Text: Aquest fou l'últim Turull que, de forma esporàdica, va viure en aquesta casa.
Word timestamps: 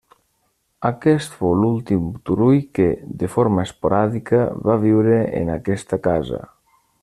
Aquest 0.87 1.35
fou 1.41 1.51
l'últim 1.63 2.07
Turull 2.29 2.57
que, 2.79 2.87
de 3.25 3.29
forma 3.35 3.67
esporàdica, 3.69 4.41
va 4.71 4.81
viure 4.87 5.21
en 5.43 5.57
aquesta 5.59 6.05
casa. 6.11 6.45